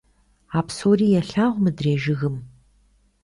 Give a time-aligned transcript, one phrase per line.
[0.57, 2.35] А псори елъагъу мыдрей жыгым.